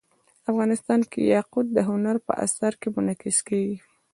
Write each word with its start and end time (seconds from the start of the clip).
افغانستان 0.51 1.01
کې 1.11 1.19
یاقوت 1.35 1.67
د 1.73 1.77
هنر 1.89 2.15
په 2.27 2.33
اثار 2.45 2.73
کې 2.81 2.87
منعکس 2.95 3.37
کېږي. 3.47 3.77